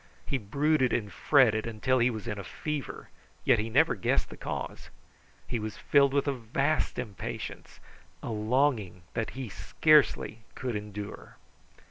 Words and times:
He 0.25 0.39
brooded 0.39 0.93
and 0.93 1.13
fretted 1.13 1.67
until 1.67 1.99
he 1.99 2.09
was 2.09 2.27
in 2.27 2.39
a 2.39 2.43
fever; 2.43 3.09
yet 3.45 3.59
he 3.59 3.69
never 3.69 3.93
guessed 3.93 4.31
the 4.31 4.35
cause. 4.35 4.89
He 5.45 5.59
was 5.59 5.77
filled 5.77 6.11
with 6.11 6.27
a 6.27 6.33
vast 6.33 6.97
impatience, 6.97 7.79
a 8.23 8.31
longing 8.31 9.03
that 9.13 9.29
he 9.37 9.47
scarcely 9.47 10.39
could 10.55 10.75
endure. 10.75 11.37